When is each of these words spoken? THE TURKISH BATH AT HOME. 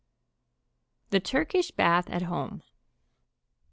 THE 1.11 1.19
TURKISH 1.19 1.69
BATH 1.75 2.09
AT 2.09 2.23
HOME. 2.23 2.63